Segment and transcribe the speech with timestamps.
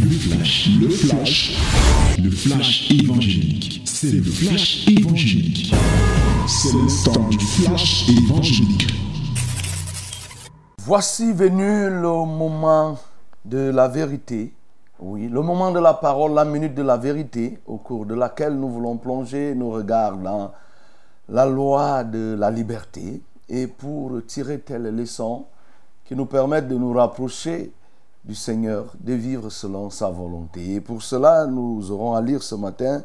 [0.00, 1.56] Le flash, le flash,
[2.22, 3.82] le flash évangélique.
[3.84, 5.74] C'est le flash évangélique.
[6.46, 8.86] C'est le temps du flash évangélique.
[10.84, 12.98] Voici venu le moment
[13.44, 14.52] de la vérité.
[14.98, 18.54] Oui, le moment de la parole, la minute de la vérité, au cours de laquelle
[18.54, 20.52] nous voulons plonger nos regards dans
[21.28, 25.46] la loi de la liberté et pour tirer telles leçons
[26.04, 27.72] qui nous permettent de nous rapprocher
[28.26, 30.74] du Seigneur, de vivre selon sa volonté.
[30.74, 33.04] Et pour cela, nous aurons à lire ce matin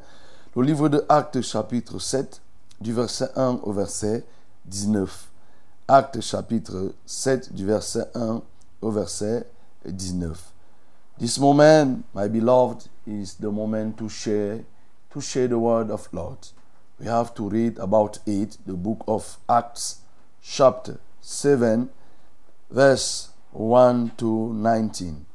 [0.55, 2.41] le livre de Actes chapitre 7,
[2.81, 4.25] du verset 1 au verset
[4.65, 5.29] 19.
[5.87, 8.41] Actes chapitre 7, du verset 1
[8.81, 9.47] au verset
[9.85, 10.51] 19.
[11.19, 14.59] This moment, my beloved, is the moment to share,
[15.11, 16.39] to share the word of Lord.
[16.99, 20.01] We have to read about it, the book of Acts,
[20.41, 21.87] chapter 7,
[22.71, 25.25] verse 1 to 19.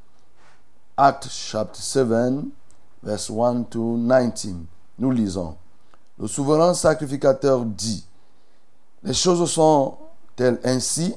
[0.96, 2.50] Actes chapter 7,
[3.02, 4.66] verse 1 to 19.
[4.98, 5.56] Nous lisons.
[6.18, 8.06] Le souverain sacrificateur dit,
[9.02, 11.14] les choses sont-elles ainsi?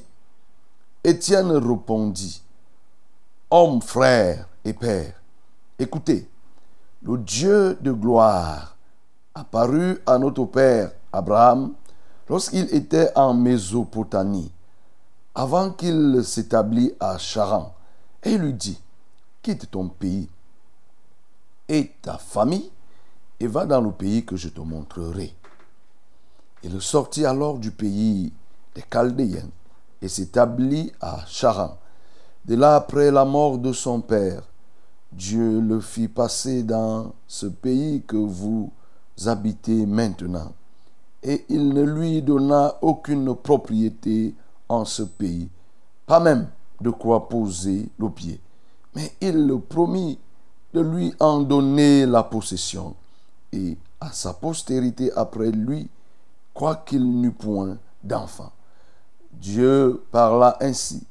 [1.02, 2.42] Étienne répondit,
[3.50, 5.14] Homme, frère et père,
[5.78, 6.28] écoutez,
[7.02, 8.76] le Dieu de gloire
[9.34, 11.72] apparut à notre père Abraham
[12.28, 14.52] lorsqu'il était en Mésopotamie,
[15.34, 17.74] avant qu'il s'établisse à Charan,
[18.22, 18.80] et il lui dit,
[19.42, 20.28] quitte ton pays
[21.68, 22.70] et ta famille
[23.38, 25.34] et va dans le pays que je te montrerai.
[26.62, 28.32] Il sortit alors du pays
[28.74, 29.48] des Chaldéens
[30.02, 31.78] et s'établit à Charan.
[32.44, 34.42] De là, après la mort de son père,
[35.12, 38.72] Dieu le fit passer dans ce pays que vous
[39.26, 40.52] habitez maintenant.
[41.22, 44.34] Et il ne lui donna aucune propriété
[44.70, 45.50] en ce pays,
[46.06, 46.48] pas même
[46.80, 48.40] de quoi poser le pied.
[48.94, 50.18] Mais il le promit
[50.72, 52.94] de lui en donner la possession
[53.52, 55.90] et à sa postérité après lui,
[56.54, 58.52] quoiqu'il n'eût point d'enfant.
[59.32, 61.04] Dieu parla ainsi.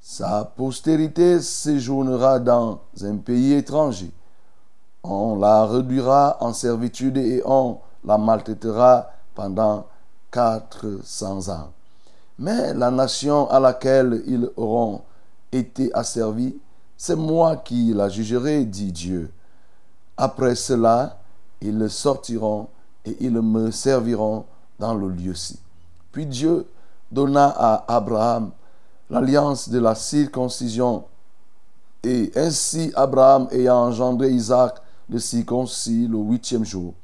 [0.00, 4.10] Sa postérité séjournera dans un pays étranger.
[5.02, 9.86] On la réduira en servitude et on la maltraitera pendant
[10.30, 11.72] quatre cents ans.
[12.38, 15.02] Mais la nation à laquelle ils auront
[15.50, 16.56] été asservis,
[16.96, 19.30] c'est moi qui la jugerai, dit Dieu.
[20.16, 21.18] Après cela,
[21.60, 22.68] ils sortiront
[23.04, 24.44] et ils me serviront
[24.78, 25.58] dans le lieu-ci.
[26.12, 26.66] Puis Dieu
[27.10, 28.50] donna à Abraham
[29.10, 31.04] l'alliance de la circoncision.
[32.04, 34.76] Et ainsi Abraham ayant engendré Isaac
[35.08, 36.94] le circoncis le huitième jour.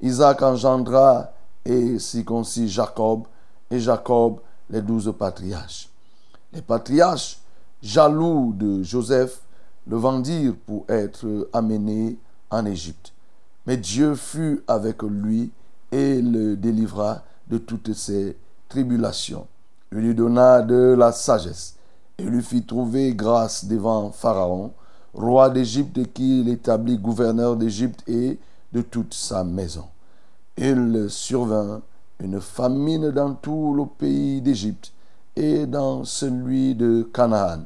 [0.00, 1.32] Isaac engendra
[1.64, 3.24] et circoncis Jacob,
[3.70, 4.40] et Jacob
[4.70, 5.88] les douze patriarches.
[6.52, 7.38] Les patriarches,
[7.82, 9.40] jaloux de Joseph,
[9.86, 12.18] le vendirent pour être amené
[12.50, 13.12] en Égypte.
[13.66, 15.50] Mais Dieu fut avec lui
[15.92, 18.36] et le délivra de toutes ses
[18.68, 19.46] tribulations.
[19.92, 21.76] Il lui donna de la sagesse
[22.18, 24.72] et lui fit trouver grâce devant Pharaon,
[25.14, 28.38] roi d'Égypte, qui l'établit gouverneur d'Égypte et
[28.72, 29.86] de toute sa maison.
[30.56, 31.80] Il survint
[32.20, 34.92] une famine dans tout le pays d'Égypte
[35.36, 37.64] et dans celui de Canaan.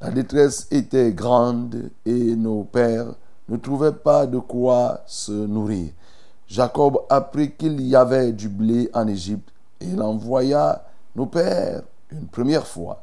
[0.00, 3.14] La détresse était grande et nos pères
[3.48, 5.92] ne trouvaient pas de quoi se nourrir.
[6.48, 9.50] Jacob apprit qu'il y avait du blé en Égypte
[9.80, 13.02] et il envoya nos pères une première fois.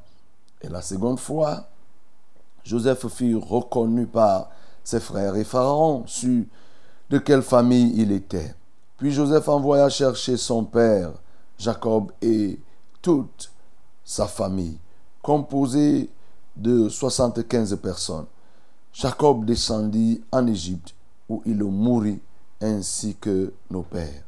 [0.61, 1.67] Et la seconde fois,
[2.63, 4.49] Joseph fut reconnu par
[4.83, 6.47] ses frères et Pharaon sut
[7.09, 8.53] de quelle famille il était.
[8.99, 11.13] Puis Joseph envoya chercher son père,
[11.57, 12.59] Jacob, et
[13.01, 13.49] toute
[14.03, 14.77] sa famille,
[15.21, 16.09] composée
[16.55, 18.25] de 75 personnes.
[18.91, 20.93] Jacob descendit en Égypte,
[21.29, 22.19] où il mourut,
[22.61, 24.23] ainsi que nos pères.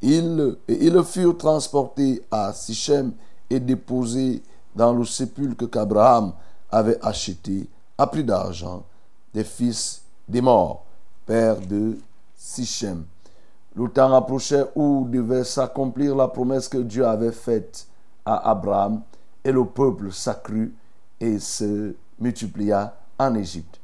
[0.00, 3.12] Ils, et ils furent transportés à Sichem
[3.50, 4.40] et déposés
[4.76, 6.32] dans le sépulcre qu'Abraham
[6.70, 7.68] avait acheté
[7.98, 8.84] à prix d'argent
[9.34, 10.84] des fils des morts,
[11.24, 11.98] père de
[12.36, 13.04] Sichem.
[13.76, 17.86] Le temps approchait où devait s'accomplir la promesse que Dieu avait faite
[18.24, 19.02] à Abraham
[19.44, 20.74] et le peuple s'accrut
[21.20, 23.78] et se multiplia en Égypte,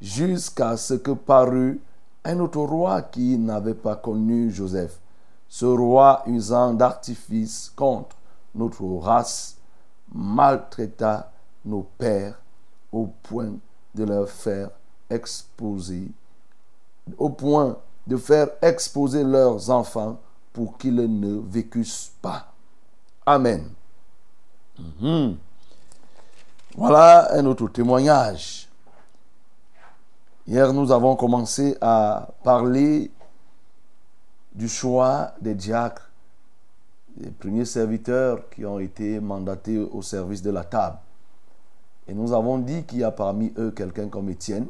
[0.00, 1.78] jusqu'à ce que parut
[2.24, 4.98] un autre roi qui n'avait pas connu Joseph.
[5.48, 8.16] Ce roi, usant d'artifice contre
[8.54, 9.58] notre race,
[10.12, 11.30] maltraita
[11.64, 12.40] nos pères
[12.90, 13.52] au point
[13.94, 14.70] de leur faire
[15.10, 16.08] exposer,
[17.18, 20.18] au point de faire exposer leurs enfants
[20.52, 22.52] pour qu'ils ne vécussent pas.
[23.24, 23.68] Amen.
[24.78, 25.36] Mhm.
[26.76, 28.68] Voilà un autre témoignage.
[30.46, 33.10] Hier, nous avons commencé à parler
[34.54, 36.08] du choix des diacres,
[37.16, 40.98] des premiers serviteurs qui ont été mandatés au service de la table.
[42.06, 44.66] Et nous avons dit qu'il y a parmi eux quelqu'un comme Étienne.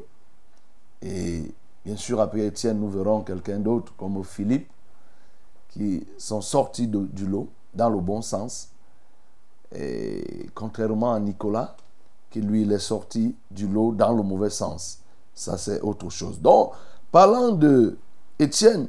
[1.02, 1.52] Et
[1.86, 4.68] bien sûr, après Étienne, nous verrons quelqu'un d'autre comme Philippe,
[5.68, 8.70] qui sont sortis du lot dans le bon sens.
[9.72, 11.76] Et contrairement à Nicolas,
[12.28, 14.98] qui lui il est sorti du lot dans le mauvais sens.
[15.32, 16.40] Ça, c'est autre chose.
[16.40, 16.72] Donc,
[17.12, 17.96] parlant de
[18.40, 18.88] Étienne,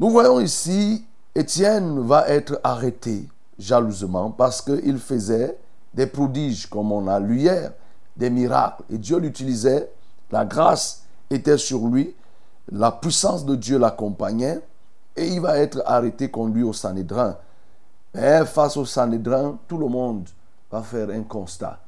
[0.00, 1.04] nous voyons ici,
[1.36, 3.28] Étienne va être arrêté
[3.60, 5.56] jalousement parce qu'il faisait
[5.94, 7.72] des prodiges, comme on a lu hier,
[8.16, 8.82] des miracles.
[8.90, 9.92] Et Dieu l'utilisait,
[10.32, 12.14] la grâce était sur lui,
[12.70, 14.60] la puissance de Dieu l'accompagnait,
[15.16, 17.36] et il va être arrêté, conduit au Sanhédrin.
[18.14, 20.28] Mais face au Sanhédrin, tout le monde
[20.70, 21.78] va faire un constat.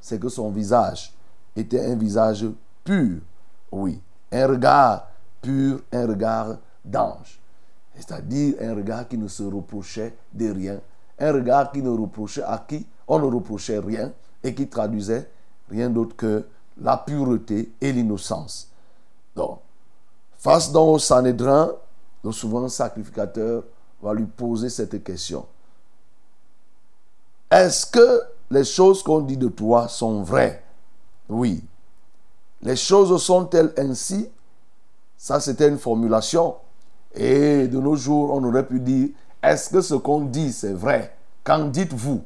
[0.00, 1.12] C'est que son visage
[1.56, 2.46] était un visage
[2.84, 3.20] pur,
[3.72, 4.00] oui,
[4.32, 5.08] un regard
[5.42, 7.40] pur, un regard d'ange.
[7.94, 10.80] C'est-à-dire un regard qui ne se reprochait de rien,
[11.18, 15.28] un regard qui ne reprochait à qui on ne reprochait rien et qui traduisait
[15.68, 16.46] rien d'autre que
[16.80, 18.69] la pureté et l'innocence.
[19.34, 19.60] Donc,
[20.38, 21.72] face donc au Sanhédrin,
[22.22, 23.64] le souverain sacrificateur
[24.02, 25.46] va lui poser cette question.
[27.50, 30.62] Est-ce que les choses qu'on dit de toi sont vraies?
[31.28, 31.64] Oui.
[32.62, 34.30] Les choses sont-elles ainsi?
[35.16, 36.56] Ça, c'était une formulation.
[37.14, 39.10] Et de nos jours, on aurait pu dire,
[39.42, 41.16] est-ce que ce qu'on dit, c'est vrai?
[41.42, 42.22] Qu'en dites-vous?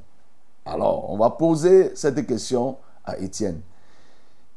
[0.67, 3.61] Alors, on va poser cette question à Étienne.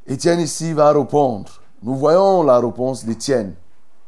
[0.06, 1.50] Étienne ici va répondre.
[1.82, 3.54] Nous voyons la réponse d'Étienne.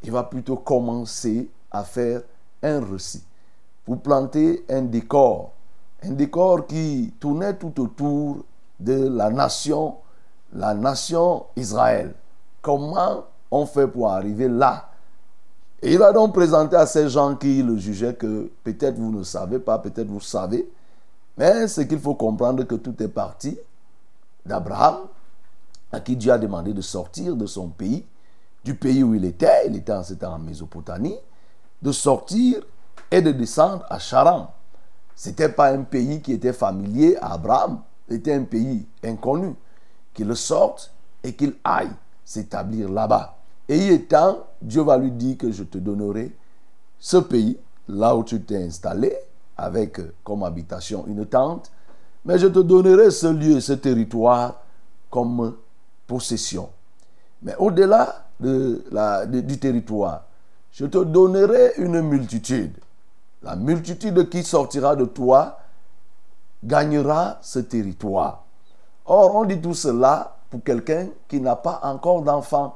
[0.02, 2.22] Il va plutôt commencer à faire
[2.62, 3.22] un récit.
[3.86, 5.52] Vous plantez un décor.
[6.02, 8.38] Un décor qui tournait tout autour
[8.78, 9.96] de la nation,
[10.52, 12.14] la nation Israël.
[12.62, 14.88] Comment on fait pour arriver là?
[15.82, 19.22] Et il va donc présenter à ces gens qui le jugeaient que peut-être vous ne
[19.22, 20.70] savez pas, peut-être vous savez,
[21.38, 23.58] mais c'est qu'il faut comprendre que tout est parti
[24.44, 24.96] d'Abraham,
[25.92, 28.04] à qui Dieu a demandé de sortir de son pays,
[28.64, 30.02] du pays où il était, il était en,
[30.32, 31.16] en Mésopotamie,
[31.82, 32.62] de sortir
[33.10, 34.52] et de descendre à Charan.
[35.16, 39.54] Ce n'était pas un pays qui était familier à Abraham, c'était un pays inconnu.
[40.12, 40.92] Qu'il sorte
[41.22, 41.92] et qu'il aille
[42.24, 43.36] s'établir là-bas.
[43.68, 46.32] Et y étant, Dieu va lui dire que je te donnerai
[46.98, 47.56] ce pays,
[47.88, 49.16] là où tu t'es installé,
[49.56, 51.70] avec comme habitation une tente,
[52.24, 54.62] mais je te donnerai ce lieu, ce territoire
[55.10, 55.54] comme
[56.10, 56.70] possession.
[57.42, 60.24] Mais au-delà du territoire,
[60.72, 62.76] je te donnerai une multitude.
[63.42, 65.60] La multitude qui sortira de toi
[66.64, 68.42] gagnera ce territoire.
[69.06, 72.74] Or, on dit tout cela pour quelqu'un qui n'a pas encore d'enfant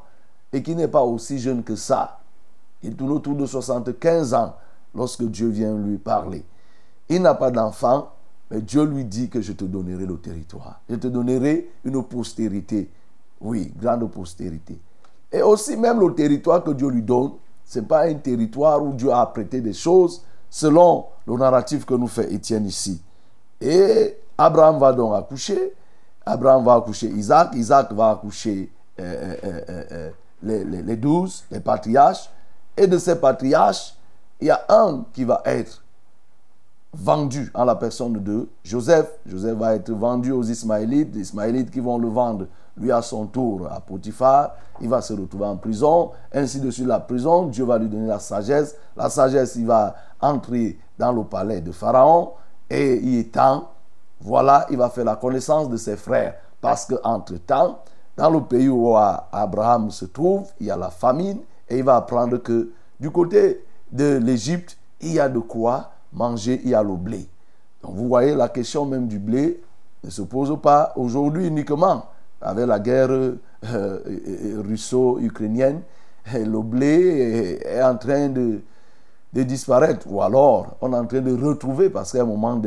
[0.52, 2.20] et qui n'est pas aussi jeune que ça.
[2.84, 4.54] Il tourne autour de 75 ans
[4.94, 6.44] lorsque Dieu vient lui parler.
[7.08, 8.12] Il n'a pas d'enfant,
[8.50, 10.80] mais Dieu lui dit que je te donnerai le territoire.
[10.88, 12.90] Je te donnerai une postérité.
[13.44, 14.78] Oui, grande postérité.
[15.30, 17.32] Et aussi même le territoire que Dieu lui donne,
[17.64, 21.94] ce n'est pas un territoire où Dieu a apprêté des choses selon le narratif que
[21.94, 23.02] nous fait Étienne ici.
[23.60, 25.74] Et Abraham va donc accoucher.
[26.24, 27.50] Abraham va accoucher Isaac.
[27.54, 29.60] Isaac va accoucher euh, euh,
[29.92, 30.10] euh,
[30.42, 32.30] les, douze, les patriarches.
[32.76, 33.94] Et de ces patriarches,
[34.40, 35.82] il y a un qui va être
[36.92, 39.10] vendu en la personne de Joseph.
[39.26, 43.26] Joseph va être vendu aux Ismaélites, les Ismaélites qui vont le vendre lui à son
[43.26, 44.54] tour à Potiphar.
[44.80, 46.10] Il va se retrouver en prison.
[46.32, 48.76] Ainsi de suite, la prison, Dieu va lui donner la sagesse.
[48.96, 52.32] La sagesse, il va entrer dans le palais de Pharaon.
[52.68, 53.68] Et y étant,
[54.20, 56.34] voilà, il va faire la connaissance de ses frères.
[56.60, 57.78] Parce qu'entre-temps,
[58.16, 61.96] dans le pays où Abraham se trouve, il y a la famine et il va
[61.96, 66.82] apprendre que du côté de l'Égypte, il y a de quoi manger, il y a
[66.82, 67.28] le blé.
[67.82, 69.62] Donc vous voyez, la question même du blé
[70.02, 72.06] ne se pose pas aujourd'hui uniquement.
[72.44, 75.80] Avec la guerre euh, euh, russo-ukrainienne,
[76.32, 78.60] le blé est en train de,
[79.32, 80.06] disparaître.
[80.08, 82.60] Ou alors, on est en train de retrouver, parce qu'à un moment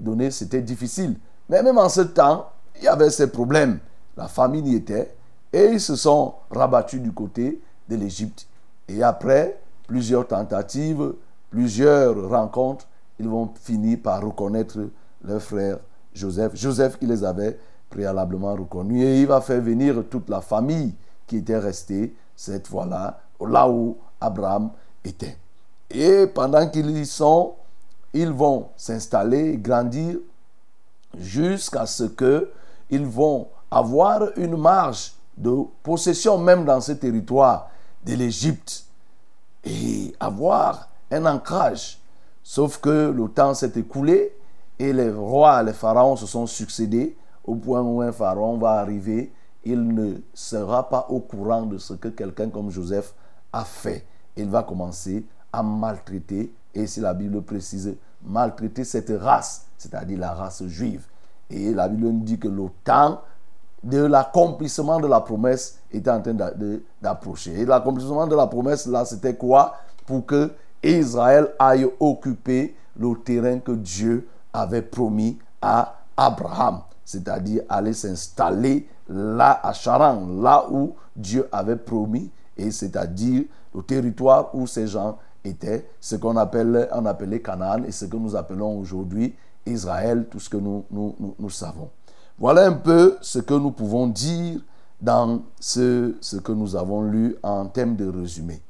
[0.00, 1.16] donné, c'était difficile.
[1.48, 3.78] Mais même en ce temps, il y avait ces problèmes.
[4.16, 5.14] La famine y était.
[5.52, 8.46] Et ils se sont rabattus du côté de l'Égypte.
[8.88, 11.14] Et après plusieurs tentatives,
[11.50, 12.86] plusieurs rencontres,
[13.18, 14.78] ils vont finir par reconnaître
[15.24, 15.78] leur frère
[16.14, 16.52] Joseph.
[16.54, 17.58] Joseph qui les avait
[17.90, 19.04] préalablement reconnus.
[19.04, 20.94] Et il va faire venir toute la famille
[21.26, 24.70] qui était restée cette fois-là, là où Abraham
[25.04, 25.36] était.
[25.90, 27.54] Et pendant qu'ils y sont,
[28.12, 30.18] ils vont s'installer, grandir,
[31.16, 37.70] jusqu'à ce qu'ils vont avoir une marge de possession même dans ce territoire
[38.04, 38.84] de l'Égypte
[39.64, 41.98] et avoir un ancrage.
[42.42, 44.32] Sauf que le temps s'est écoulé
[44.78, 47.16] et les rois, les pharaons se sont succédés
[47.48, 49.32] au point où un pharaon va arriver,
[49.64, 53.14] il ne sera pas au courant de ce que quelqu'un comme Joseph
[53.54, 54.04] a fait.
[54.36, 60.34] Il va commencer à maltraiter, et si la Bible précise, maltraiter cette race, c'est-à-dire la
[60.34, 61.06] race juive.
[61.48, 63.22] Et la Bible nous dit que le temps
[63.82, 66.36] de l'accomplissement de la promesse était en train
[67.00, 67.60] d'approcher.
[67.60, 69.76] Et l'accomplissement de la promesse, là, c'était quoi?
[70.04, 70.52] Pour que
[70.82, 79.58] Israël aille occuper le terrain que Dieu avait promis à Abraham, c'est-à-dire aller s'installer là
[79.62, 85.88] à Charan, là où Dieu avait promis, et c'est-à-dire le territoire où ces gens étaient,
[86.02, 89.34] ce qu'on appelle, on appelait Canaan et ce que nous appelons aujourd'hui
[89.64, 90.84] Israël, tout ce que nous,
[91.48, 91.88] savons.
[92.38, 94.60] Voilà un peu ce que nous pouvons dire
[95.00, 98.60] dans ce, que nous avons lu en thème de résumé.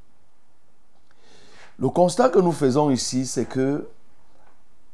[1.77, 3.85] Le constat que nous faisons ici, c'est que,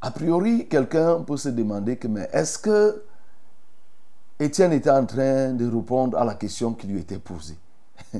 [0.00, 3.04] a priori, quelqu'un peut se demander que, mais est-ce que
[4.38, 7.58] Étienne était en train de répondre à la question qui lui était posée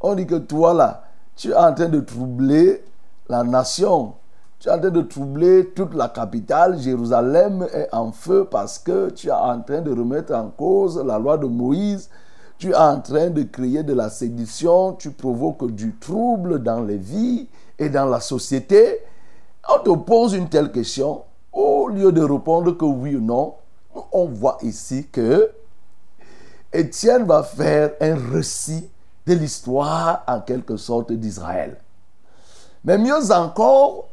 [0.00, 1.04] on dit que toi là,
[1.36, 2.84] tu es en train de troubler
[3.28, 4.14] la nation.
[4.58, 6.78] Tu es en train de troubler toute la capitale.
[6.78, 11.18] Jérusalem est en feu parce que tu es en train de remettre en cause la
[11.18, 12.10] loi de Moïse.
[12.58, 14.94] Tu es en train de créer de la sédition.
[14.94, 18.98] Tu provoques du trouble dans les vies et dans la société.
[19.68, 21.22] On te pose une telle question.
[21.52, 23.54] Au lieu de répondre que oui ou non,
[24.12, 25.50] on voit ici que
[26.72, 28.88] Étienne va faire un récit
[29.26, 31.76] de l'histoire en quelque sorte d'Israël.
[32.84, 34.08] Mais mieux encore,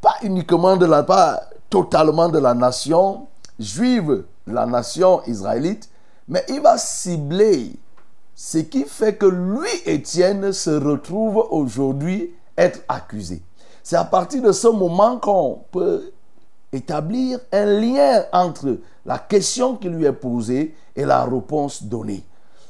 [0.00, 1.40] pas uniquement de la part
[1.70, 3.26] totalement de la nation
[3.58, 5.88] juive, la nation israélite,
[6.28, 7.72] mais il va cibler
[8.34, 13.42] ce qui fait que lui, Étienne, se retrouve aujourd'hui être accusé.
[13.82, 16.12] C'est à partir de ce moment qu'on peut
[16.72, 22.24] établir un lien entre la question qui lui est posée et la réponse donnée.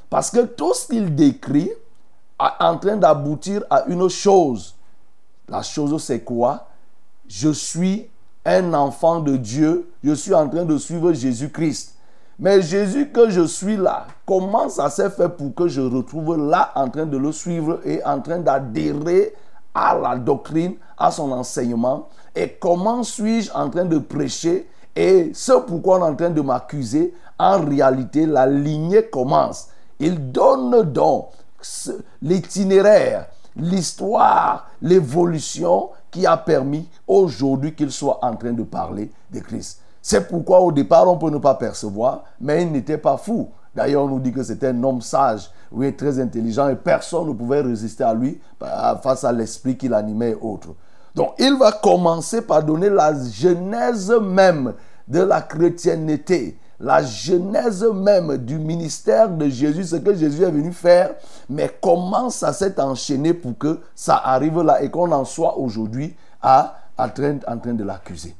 [0.09, 4.75] Parce que tout ce qu'il décrit est en train d'aboutir à une chose.
[5.49, 6.69] La chose, c'est quoi?
[7.29, 8.09] Je suis
[8.45, 9.91] un enfant de Dieu.
[10.03, 11.97] Je suis en train de suivre Jésus-Christ.
[12.39, 16.73] Mais Jésus que je suis là, comment ça s'est fait pour que je retrouve là
[16.75, 19.35] en train de le suivre et en train d'adhérer
[19.75, 22.09] à la doctrine, à son enseignement?
[22.35, 26.41] Et comment suis-je en train de prêcher Et ce pourquoi on est en train de
[26.41, 29.69] m'accuser, en réalité, la lignée commence.
[29.99, 31.29] Il donne donc
[32.21, 39.81] l'itinéraire, l'histoire, l'évolution qui a permis aujourd'hui qu'il soit en train de parler de Christ.
[40.03, 43.49] C'est pourquoi au départ on peut ne pas percevoir, mais il n'était pas fou.
[43.75, 47.33] D'ailleurs, on nous dit que c'était un homme sage, oui, très intelligent, et personne ne
[47.33, 48.39] pouvait résister à lui
[49.03, 50.75] face à l'esprit qui l'animait et autres.
[51.15, 54.75] Donc, il va commencer par donner la genèse même
[55.07, 60.73] de la chrétienté, la genèse même du ministère de Jésus, ce que Jésus est venu
[60.73, 61.15] faire,
[61.49, 66.17] mais comment ça s'est enchaîné pour que ça arrive là et qu'on en soit aujourd'hui
[66.41, 68.35] à, en train de l'accuser?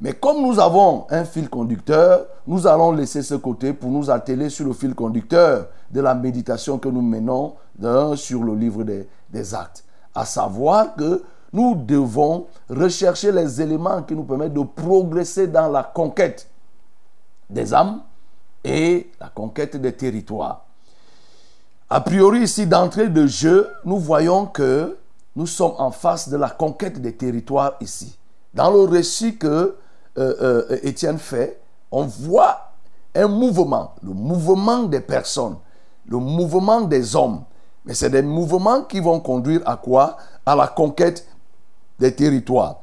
[0.00, 4.50] Mais comme nous avons un fil conducteur, nous allons laisser ce côté pour nous atteler
[4.50, 7.54] sur le fil conducteur de la méditation que nous menons
[8.16, 9.84] sur le livre des, des actes.
[10.14, 11.22] À savoir que
[11.52, 16.48] nous devons rechercher les éléments qui nous permettent de progresser dans la conquête
[17.48, 18.02] des âmes
[18.64, 20.64] et la conquête des territoires.
[21.88, 24.98] A priori, ici, d'entrée de jeu, nous voyons que
[25.36, 28.18] nous sommes en face de la conquête des territoires ici.
[28.54, 29.76] Dans le récit que euh,
[30.40, 31.60] euh, Étienne fait,
[31.92, 32.72] on voit
[33.14, 35.56] un mouvement, le mouvement des personnes,
[36.08, 37.44] le mouvement des hommes.
[37.84, 40.16] Mais c'est des mouvements qui vont conduire à quoi?
[40.44, 41.26] À la conquête
[41.98, 42.80] des territoires.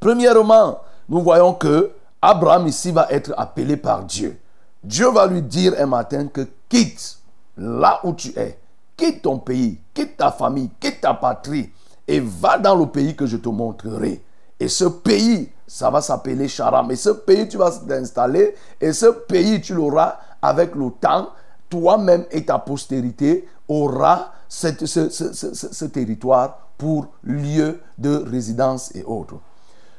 [0.00, 1.90] Premièrement, nous voyons que
[2.20, 4.38] Abraham ici va être appelé par Dieu.
[4.82, 7.18] Dieu va lui dire un matin que quitte
[7.56, 8.58] là où tu es,
[8.96, 11.70] quitte ton pays, quitte ta famille, quitte ta patrie
[12.06, 14.22] et va dans le pays que je te montrerai.
[14.60, 16.90] Et ce pays, ça va s'appeler Charam.
[16.90, 21.30] Et ce pays, tu vas t'installer et ce pays, tu l'auras avec le temps.
[21.68, 29.34] Toi-même et ta postérité aura ce, ce territoire pour lieu de résidence et autres.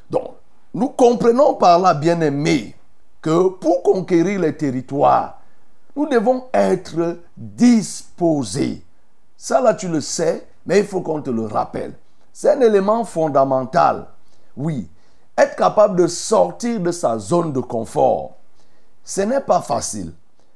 [0.09, 0.31] Donc,
[0.73, 2.75] nous comprenons par là, bien aimé,
[3.21, 5.41] que pour conquérir les territoires,
[5.95, 8.85] nous devons être disposés.
[9.35, 11.93] Ça là, tu le sais, mais il faut qu'on te le rappelle.
[12.31, 14.07] C'est un élément fondamental.
[14.55, 14.89] Oui,
[15.37, 18.35] être capable de sortir de sa zone de confort,
[19.03, 20.13] ce n'est pas facile.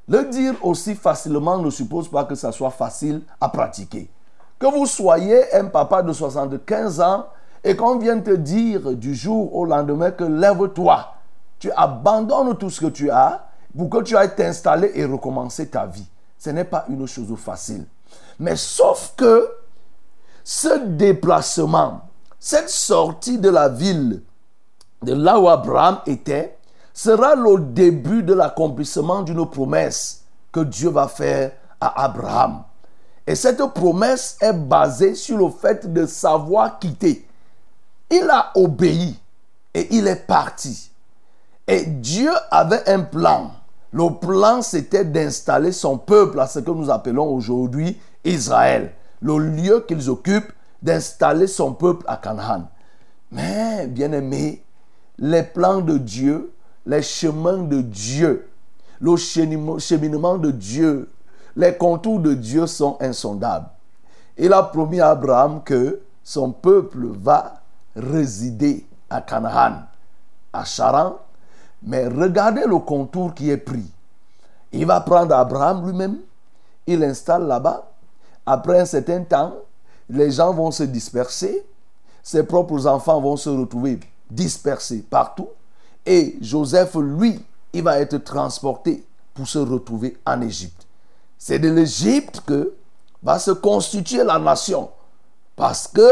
[0.07, 4.09] Le dire aussi facilement ne suppose pas que ça soit facile à pratiquer.
[4.59, 7.25] Que vous soyez un papa de 75 ans
[7.63, 11.13] et qu'on vienne te dire du jour au lendemain que lève-toi,
[11.59, 15.85] tu abandonnes tout ce que tu as pour que tu ailles t'installer et recommencer ta
[15.85, 16.07] vie.
[16.37, 17.85] Ce n'est pas une chose facile.
[18.39, 19.49] Mais sauf que
[20.43, 22.01] ce déplacement,
[22.39, 24.21] cette sortie de la ville,
[25.01, 26.57] de là où Abraham était,
[26.93, 32.63] sera le début de l'accomplissement d'une promesse que Dieu va faire à Abraham.
[33.25, 37.25] Et cette promesse est basée sur le fait de savoir quitter.
[38.09, 39.17] Il a obéi
[39.73, 40.91] et il est parti.
[41.67, 43.51] Et Dieu avait un plan.
[43.91, 48.91] Le plan, c'était d'installer son peuple à ce que nous appelons aujourd'hui Israël.
[49.21, 50.51] Le lieu qu'ils occupent,
[50.81, 52.67] d'installer son peuple à Canaan.
[53.31, 54.63] Mais, bien aimé,
[55.17, 56.51] les plans de Dieu,
[56.85, 58.49] les chemins de Dieu,
[58.99, 61.09] le cheminement de Dieu,
[61.55, 63.67] les contours de Dieu sont insondables.
[64.37, 67.61] Il a promis à Abraham que son peuple va
[67.95, 69.83] résider à Canaan,
[70.51, 71.17] à Charan,
[71.83, 73.91] mais regardez le contour qui est pris.
[74.71, 76.17] Il va prendre Abraham lui-même,
[76.87, 77.91] il l'installe là-bas.
[78.45, 79.53] Après un certain temps,
[80.09, 81.65] les gens vont se disperser,
[82.23, 85.49] ses propres enfants vont se retrouver dispersés partout,
[86.05, 87.39] et Joseph, lui,
[87.71, 90.82] il va être transporté pour se retrouver en Égypte.
[91.45, 92.73] C'est de l'Égypte que
[93.21, 94.89] va se constituer la nation,
[95.57, 96.09] parce que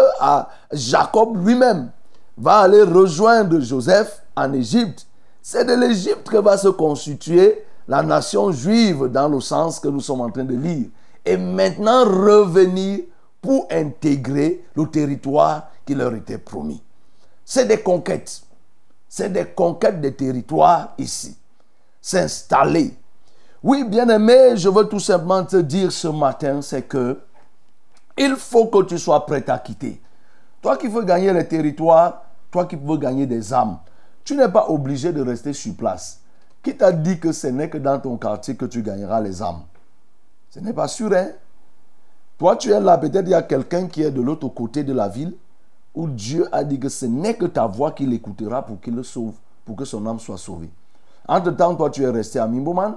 [0.73, 1.89] Jacob lui-même
[2.37, 5.07] va aller rejoindre Joseph en Égypte.
[5.41, 10.01] C'est de l'Égypte que va se constituer la nation juive dans le sens que nous
[10.01, 10.87] sommes en train de lire.
[11.23, 12.99] Et maintenant revenir
[13.41, 16.83] pour intégrer le territoire qui leur était promis.
[17.45, 18.41] C'est des conquêtes.
[19.07, 21.37] C'est des conquêtes de territoires ici.
[22.01, 22.95] S'installer.
[23.63, 27.19] Oui, bien-aimé, je veux tout simplement te dire ce matin, c'est que
[28.17, 30.01] il faut que tu sois prêt à quitter.
[30.61, 33.77] Toi qui veux gagner les territoires, toi qui veux gagner des âmes,
[34.23, 36.21] tu n'es pas obligé de rester sur place.
[36.63, 39.61] Qui t'a dit que ce n'est que dans ton quartier que tu gagneras les âmes?
[40.49, 41.29] Ce n'est pas sûr, hein?
[42.39, 44.93] Toi, tu es là, peut-être il y a quelqu'un qui est de l'autre côté de
[44.93, 45.35] la ville
[45.93, 49.03] où Dieu a dit que ce n'est que ta voix qu'il écoutera pour qu'il le
[49.03, 49.35] sauve,
[49.65, 50.69] pour que son âme soit sauvée.
[51.27, 52.95] Entre-temps, toi, tu es resté à Mimboman,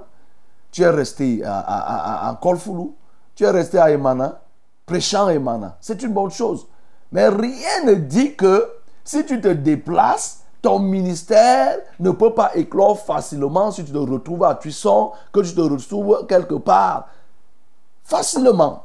[0.74, 2.40] tu es resté à, à,
[3.36, 4.40] tu es resté à Emana,
[4.84, 5.76] prêchant Emana.
[5.80, 6.66] C'est une bonne chose.
[7.12, 8.68] Mais rien ne dit que
[9.04, 14.42] si tu te déplaces, ton ministère ne peut pas éclore facilement si tu te retrouves
[14.42, 17.06] à Tuisson, que tu te retrouves quelque part.
[18.02, 18.82] Facilement.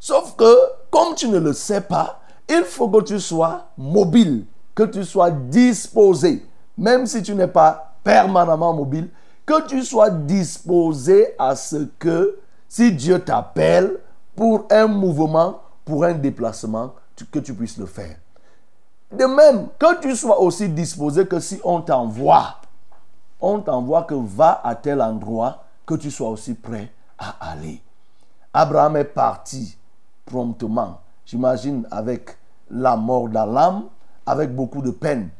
[0.00, 0.56] Sauf que,
[0.90, 5.30] comme tu ne le sais pas, il faut que tu sois mobile, que tu sois
[5.30, 6.44] disposé,
[6.76, 9.08] même si tu n'es pas permanemment mobile,
[9.48, 13.98] que tu sois disposé à ce que, si Dieu t'appelle
[14.36, 16.92] pour un mouvement, pour un déplacement,
[17.32, 18.16] que tu puisses le faire.
[19.10, 22.56] De même, que tu sois aussi disposé que si on t'envoie,
[23.40, 27.80] on t'envoie que va à tel endroit, que tu sois aussi prêt à aller.
[28.52, 29.78] Abraham est parti
[30.26, 31.00] promptement.
[31.24, 32.36] J'imagine avec
[32.70, 33.84] la mort d'Alam,
[34.26, 35.30] avec beaucoup de peine.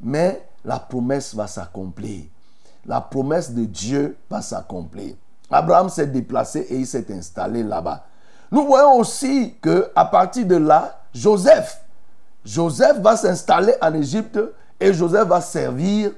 [0.00, 2.24] Mais la promesse va s'accomplir.
[2.88, 5.14] La promesse de Dieu va s'accomplir.
[5.50, 8.04] Abraham s'est déplacé et il s'est installé là-bas.
[8.50, 11.84] Nous voyons aussi que à partir de là, Joseph,
[12.44, 14.40] Joseph va s'installer en Égypte
[14.80, 16.12] et Joseph va servir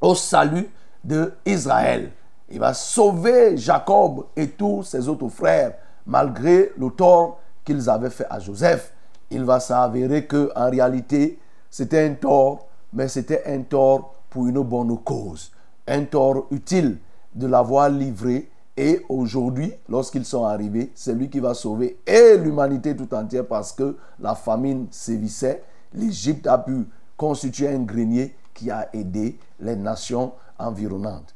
[0.00, 0.68] au salut
[1.04, 2.10] de Israël.
[2.48, 8.26] Il va sauver Jacob et tous ses autres frères malgré le tort qu'ils avaient fait
[8.30, 8.92] à Joseph.
[9.30, 11.38] Il va s'avérer que en réalité,
[11.70, 15.50] c'était un tort, mais c'était un tort pour une bonne cause,
[15.86, 16.98] un tort utile
[17.34, 18.50] de l'avoir livré.
[18.78, 23.72] Et aujourd'hui, lorsqu'ils sont arrivés, c'est lui qui va sauver et l'humanité tout entière parce
[23.72, 25.62] que la famine sévissait.
[25.94, 31.34] L'Égypte a pu constituer un grenier qui a aidé les nations environnantes.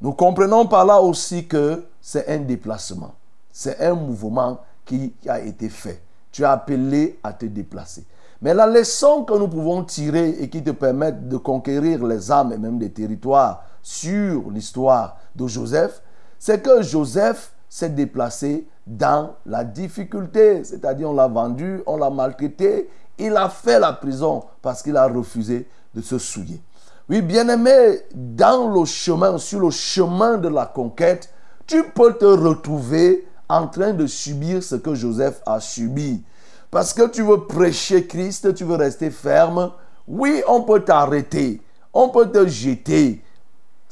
[0.00, 3.14] Nous comprenons par là aussi que c'est un déplacement.
[3.52, 6.02] C'est un mouvement qui a été fait.
[6.32, 8.04] Tu es appelé à te déplacer.
[8.40, 12.52] Mais la leçon que nous pouvons tirer et qui te permettent de conquérir les âmes
[12.52, 16.02] et même des territoires sur l'histoire de Joseph,
[16.38, 20.64] c'est que Joseph s'est déplacé dans la difficulté.
[20.64, 25.06] C'est-à-dire, on l'a vendu, on l'a maltraité, il a fait la prison parce qu'il a
[25.06, 26.60] refusé de se souiller.
[27.08, 31.32] Oui, bien-aimé, dans le chemin, sur le chemin de la conquête,
[31.66, 36.22] tu peux te retrouver en train de subir ce que Joseph a subi.
[36.70, 39.72] Parce que tu veux prêcher Christ, tu veux rester ferme.
[40.08, 41.60] Oui, on peut t'arrêter,
[41.92, 43.22] on peut te jeter.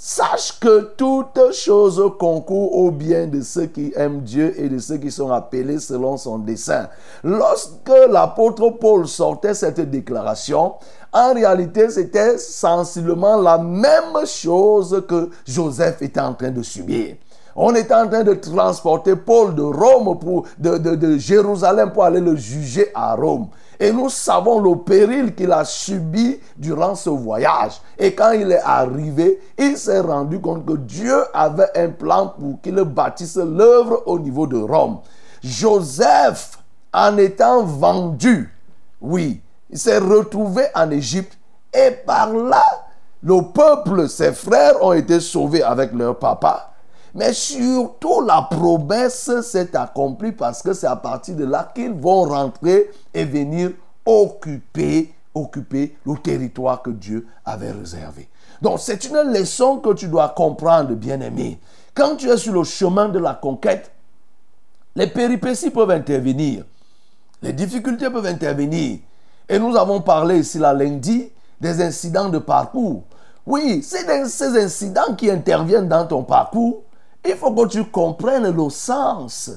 [0.02, 4.96] Sache que toutes choses concourent au bien de ceux qui aiment Dieu et de ceux
[4.96, 6.88] qui sont appelés selon son dessein.
[7.22, 10.76] Lorsque l'apôtre Paul sortait cette déclaration,
[11.12, 17.16] en réalité, c'était sensiblement la même chose que Joseph était en train de subir.
[17.54, 22.20] On était en train de transporter Paul de Rome pour, de, de Jérusalem pour aller
[22.20, 23.48] le juger à Rome.
[23.82, 27.80] Et nous savons le péril qu'il a subi durant ce voyage.
[27.98, 32.60] Et quand il est arrivé, il s'est rendu compte que Dieu avait un plan pour
[32.60, 34.98] qu'il bâtisse l'œuvre au niveau de Rome.
[35.42, 36.58] Joseph,
[36.92, 38.54] en étant vendu,
[39.00, 39.40] oui,
[39.70, 41.38] il s'est retrouvé en Égypte
[41.72, 42.64] et par là,
[43.22, 46.69] le peuple, ses frères ont été sauvés avec leur papa.
[47.14, 52.22] Mais surtout, la promesse s'est accomplie parce que c'est à partir de là qu'ils vont
[52.22, 53.72] rentrer et venir
[54.06, 58.28] occuper, le territoire que Dieu avait réservé.
[58.60, 61.58] Donc, c'est une leçon que tu dois comprendre, bien-aimé.
[61.94, 63.90] Quand tu es sur le chemin de la conquête,
[64.96, 66.64] les péripéties peuvent intervenir.
[67.42, 68.98] Les difficultés peuvent intervenir.
[69.48, 73.02] Et nous avons parlé ici la lundi des incidents de parcours.
[73.46, 76.82] Oui, c'est ces incidents qui interviennent dans ton parcours
[77.24, 79.50] il faut que tu comprennes le sens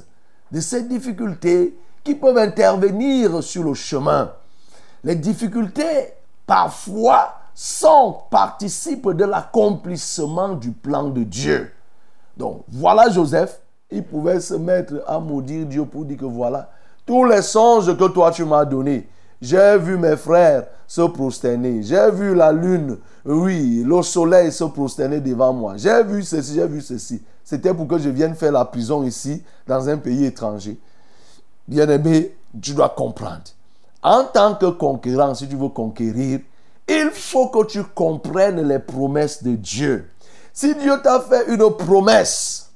[0.51, 4.31] de ces difficultés qui peuvent intervenir sur le chemin.
[5.03, 6.13] Les difficultés,
[6.45, 11.71] parfois, sont, participent de l'accomplissement du plan de Dieu.
[12.35, 16.69] Donc, voilà Joseph, il pouvait se mettre à maudire Dieu pour dire que voilà,
[17.05, 19.07] tous les songes que toi tu m'as donnés,
[19.41, 21.83] j'ai vu mes frères se prosterner.
[21.83, 25.73] J'ai vu la lune, oui, le soleil se prosterner devant moi.
[25.75, 27.21] J'ai vu ceci, j'ai vu ceci.
[27.43, 30.79] C'était pour que je vienne faire la prison ici, dans un pays étranger.
[31.67, 33.43] Bien-aimé, tu dois comprendre.
[34.01, 36.39] En tant que conquérant, si tu veux conquérir,
[36.87, 40.09] il faut que tu comprennes les promesses de Dieu.
[40.53, 42.69] Si Dieu t'a fait une promesse,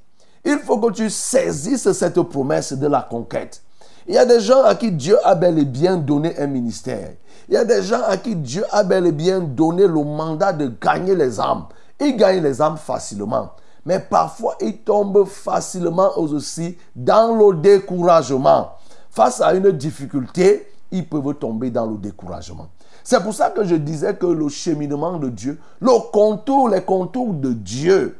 [0.45, 3.61] il faut que tu saisisses cette promesse de la conquête.
[4.07, 7.11] Il y a des gens à qui Dieu a bel et bien donné un ministère.
[7.49, 10.53] Il y a des gens à qui Dieu a bel et bien donné le mandat
[10.53, 11.65] de gagner les âmes.
[11.99, 13.51] Ils gagnent les âmes facilement
[13.87, 18.73] mais parfois ils tombent facilement aussi dans le découragement.
[19.09, 22.67] Face à une difficulté, ils peuvent tomber dans le découragement.
[23.01, 27.33] C'est pour ça que je disais que le cheminement de Dieu, le contour, les contours
[27.33, 28.17] de Dieu,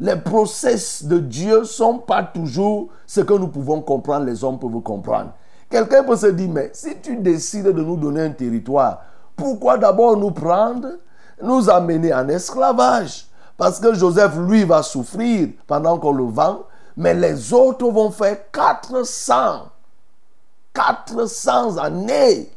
[0.00, 4.58] les process de Dieu ne sont pas toujours ce que nous pouvons comprendre, les hommes
[4.58, 5.30] peuvent comprendre.
[5.70, 9.02] Quelqu'un peut se dire, mais si tu décides de nous donner un territoire,
[9.36, 10.88] pourquoi d'abord nous prendre,
[11.40, 13.26] nous amener en esclavage?
[13.56, 16.62] Parce que Joseph, lui, va souffrir pendant qu'on le vend,
[16.96, 19.68] mais les autres vont faire 400,
[20.74, 22.50] 400 années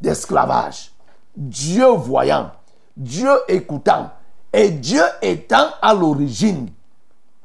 [0.00, 0.92] d'esclavage.
[1.36, 2.50] Dieu voyant,
[2.96, 4.10] Dieu écoutant,
[4.52, 6.68] et Dieu étant à l'origine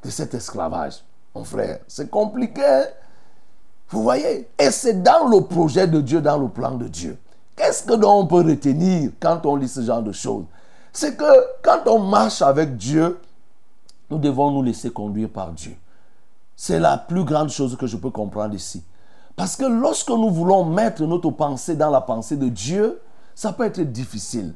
[0.02, 1.04] de cet esclavage.
[1.34, 2.64] Mon frère, c'est compliqué.
[2.64, 2.84] Hein?
[3.90, 4.48] Vous voyez?
[4.58, 7.16] Et c'est dans le projet de Dieu, dans le plan de Dieu.
[7.54, 10.44] Qu'est-ce que l'on peut retenir quand on lit ce genre de choses?
[10.96, 11.24] C'est que
[11.62, 13.20] quand on marche avec Dieu,
[14.08, 15.76] nous devons nous laisser conduire par Dieu.
[16.56, 18.82] C'est la plus grande chose que je peux comprendre ici.
[19.36, 22.98] Parce que lorsque nous voulons mettre notre pensée dans la pensée de Dieu,
[23.34, 24.54] ça peut être difficile.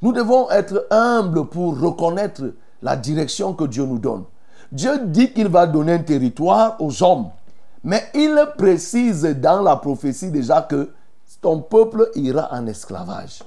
[0.00, 4.24] Nous devons être humbles pour reconnaître la direction que Dieu nous donne.
[4.72, 7.28] Dieu dit qu'il va donner un territoire aux hommes.
[7.84, 10.90] Mais il précise dans la prophétie déjà que
[11.42, 13.40] ton peuple ira en esclavage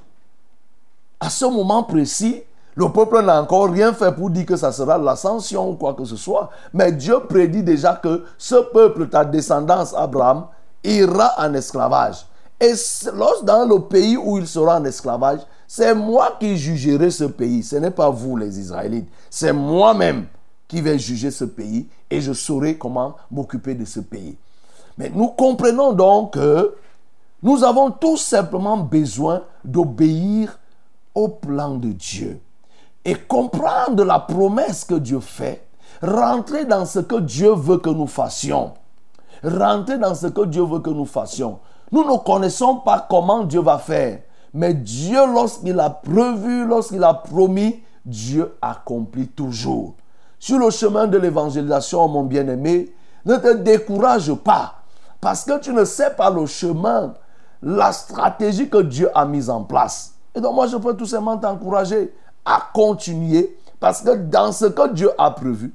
[1.19, 2.43] à ce moment précis,
[2.75, 6.04] le peuple n'a encore rien fait pour dire que ça sera l'ascension ou quoi que
[6.04, 6.49] ce soit.
[6.73, 10.47] Mais Dieu prédit déjà que ce peuple, ta descendance Abraham,
[10.84, 12.25] ira en esclavage.
[12.60, 12.73] Et
[13.13, 17.63] lorsque dans le pays où il sera en esclavage, c'est moi qui jugerai ce pays.
[17.63, 19.08] Ce n'est pas vous les Israélites.
[19.30, 20.28] C'est moi-même
[20.67, 24.38] qui vais juger ce pays et je saurai comment m'occuper de ce pays.
[24.97, 26.75] Mais nous comprenons donc que
[27.41, 30.58] nous avons tout simplement besoin d'obéir
[31.30, 32.41] plan de Dieu
[33.06, 35.65] et comprendre la promesse que Dieu fait,
[36.01, 38.73] rentrer dans ce que Dieu veut que nous fassions.
[39.43, 41.60] Rentrer dans ce que Dieu veut que nous fassions.
[41.91, 44.21] Nous ne connaissons pas comment Dieu va faire,
[44.54, 49.93] mais Dieu, lorsqu'il a prévu, lorsqu'il a promis, Dieu accomplit toujours.
[50.39, 52.93] Sur le chemin de l'évangélisation, mon bien-aimé,
[53.25, 54.75] ne te décourage pas,
[55.21, 57.13] parce que tu ne sais pas le chemin,
[57.62, 60.14] la stratégie que Dieu a mise en place.
[60.36, 64.93] Et donc moi, je peux tout simplement t'encourager à continuer parce que dans ce que
[64.93, 65.74] Dieu a prévu,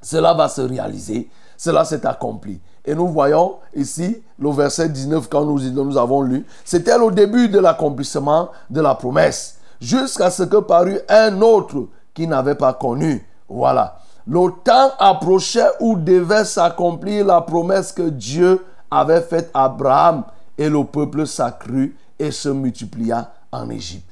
[0.00, 2.60] cela va se réaliser, cela s'est accompli.
[2.84, 7.58] Et nous voyons ici le verset 19 quand nous, avons lu, c'était le début de
[7.58, 13.26] l'accomplissement de la promesse, jusqu'à ce que parut un autre qu'ils n'avaient pas connu.
[13.48, 13.98] Voilà.
[14.26, 20.24] Le temps approchait où devait s'accomplir la promesse que Dieu avait faite à Abraham
[20.56, 24.08] et le peuple s'accrut et se multiplia en Égypte.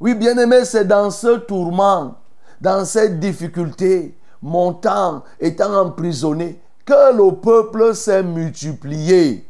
[0.00, 2.14] Oui, bien-aimé, c'est dans ce tourment,
[2.60, 9.46] dans cette difficulté, montant, étant emprisonné, que le peuple s'est multiplié.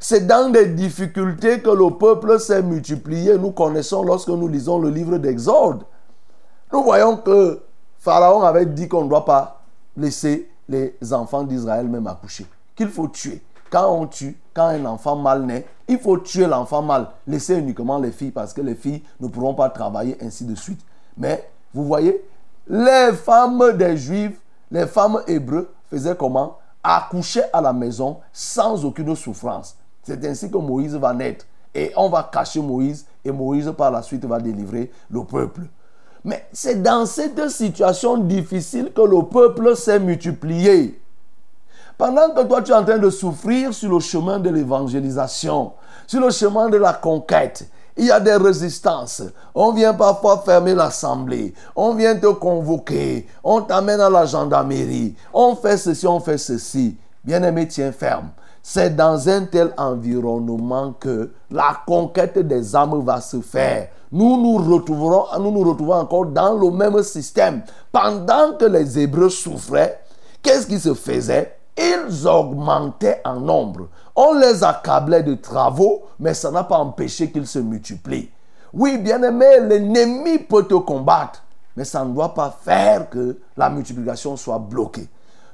[0.00, 3.38] C'est dans des difficultés que le peuple s'est multiplié.
[3.38, 5.82] Nous connaissons lorsque nous lisons le livre d'Exode.
[6.72, 7.62] Nous voyons que
[7.98, 9.62] Pharaon avait dit qu'on ne doit pas
[9.96, 13.42] laisser les enfants d'Israël même accoucher, qu'il faut tuer.
[13.70, 17.98] Quand on tue, quand un enfant mal naît, il faut tuer l'enfant mal, laisser uniquement
[17.98, 20.80] les filles parce que les filles ne pourront pas travailler ainsi de suite.
[21.16, 22.24] Mais vous voyez,
[22.68, 26.58] les femmes des Juifs, les femmes hébreux faisaient comment?
[26.82, 29.76] Accoucher à la maison sans aucune souffrance.
[30.02, 31.46] C'est ainsi que Moïse va naître.
[31.74, 35.62] Et on va cacher Moïse et Moïse par la suite va délivrer le peuple.
[36.24, 41.00] Mais c'est dans cette situation difficile que le peuple s'est multiplié.
[41.96, 45.72] Pendant que toi tu es en train de souffrir sur le chemin de l'évangélisation,
[46.06, 49.22] sur le chemin de la conquête, il y a des résistances.
[49.54, 51.54] On vient parfois fermer l'assemblée.
[51.76, 53.28] On vient te convoquer.
[53.44, 55.14] On t'amène à la gendarmerie.
[55.32, 56.96] On fait ceci, on fait ceci.
[57.24, 58.30] Bien-aimé, tiens ferme.
[58.62, 63.90] C'est dans un tel environnement que la conquête des âmes va se faire.
[64.10, 67.62] Nous nous retrouverons, nous nous retrouvons encore dans le même système.
[67.92, 70.00] Pendant que les Hébreux souffraient,
[70.42, 71.56] qu'est-ce qui se faisait?
[71.76, 73.88] Ils augmentaient en nombre.
[74.14, 78.30] On les accablait de travaux, mais ça n'a pas empêché qu'ils se multiplient.
[78.72, 81.44] Oui, bien-aimé, l'ennemi peut te combattre,
[81.76, 85.08] mais ça ne doit pas faire que la multiplication soit bloquée.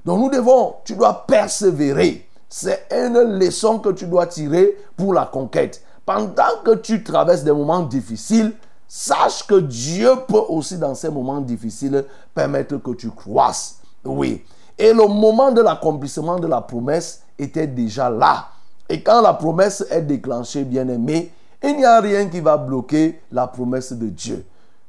[0.04, 2.26] Donc nous devons, tu dois persévérer.
[2.48, 5.82] C'est une leçon que tu dois tirer pour la conquête.
[6.04, 8.54] Pendant que tu traverses des moments difficiles,
[8.88, 12.04] sache que Dieu peut aussi dans ces moments difficiles
[12.34, 13.76] permettre que tu croisses.
[14.04, 14.44] Oui.
[14.80, 18.46] Et le moment de l'accomplissement de la promesse était déjà là.
[18.88, 21.30] Et quand la promesse est déclenchée, bien aimé,
[21.62, 24.46] il n'y a rien qui va bloquer la promesse de Dieu.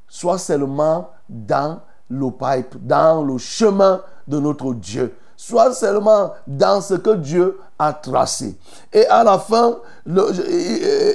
[0.08, 3.99] Soit seulement dans le pipe, dans le chemin
[4.30, 5.13] de notre Dieu.
[5.36, 8.58] Soit seulement dans ce que Dieu a tracé.
[8.93, 9.77] Et à la fin,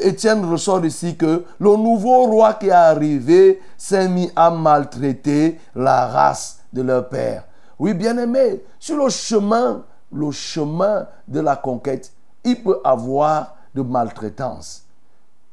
[0.02, 6.08] Étienne ressort ici que le nouveau roi qui est arrivé s'est mis à maltraiter la
[6.08, 7.44] race de leur père.
[7.78, 12.12] Oui, bien aimé, sur le chemin, le chemin de la conquête,
[12.44, 14.84] il peut avoir de maltraitance.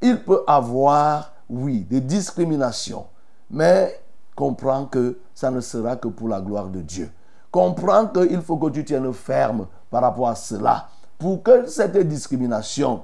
[0.01, 3.05] Il peut avoir, oui, de discrimination.
[3.49, 4.01] Mais
[4.35, 7.11] comprends que ça ne sera que pour la gloire de Dieu.
[7.51, 10.87] Comprends qu'il faut que tu tiennes ferme par rapport à cela.
[11.19, 13.03] Pour que cette discrimination,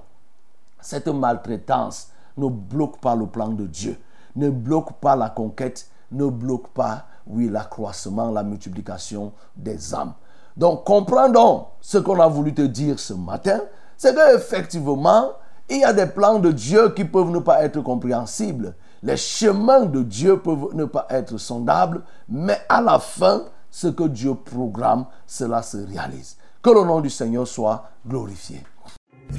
[0.81, 3.97] cette maltraitance ne bloque pas le plan de Dieu,
[4.35, 10.13] ne bloque pas la conquête, ne bloque pas oui, l'accroissement, la multiplication des âmes.
[10.57, 13.61] Donc, comprends ce qu'on a voulu te dire ce matin,
[13.97, 15.31] c'est qu'effectivement,
[15.69, 18.75] il y a des plans de Dieu qui peuvent ne pas être compréhensibles.
[19.03, 24.07] Les chemins de Dieu peuvent ne pas être sondables, mais à la fin, ce que
[24.07, 26.37] Dieu programme, cela se réalise.
[26.61, 28.63] Que le nom du Seigneur soit glorifié.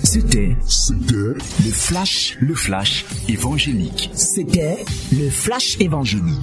[0.04, 0.56] C'était
[1.08, 1.34] le
[1.72, 4.10] flash, le flash évangélique.
[4.14, 6.38] C'était le flash évangélique.